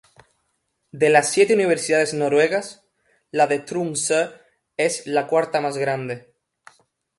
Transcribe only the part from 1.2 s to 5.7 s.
siete Universidades noruegas, la de Tromsø es la cuarta